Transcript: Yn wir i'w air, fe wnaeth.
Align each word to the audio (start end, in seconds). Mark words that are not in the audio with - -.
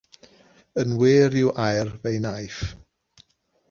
Yn 0.83 0.95
wir 1.01 1.29
i'w 1.43 1.51
air, 1.67 1.93
fe 2.03 2.17
wnaeth. 2.19 2.61